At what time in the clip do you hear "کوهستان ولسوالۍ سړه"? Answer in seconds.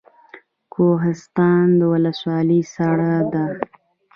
0.73-3.15